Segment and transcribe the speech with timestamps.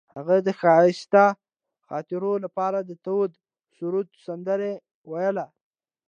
[0.15, 1.23] هغې د ښایسته
[1.87, 3.37] خاطرو لپاره د تاوده
[3.75, 4.71] سرود سندره
[5.11, 5.45] ویله.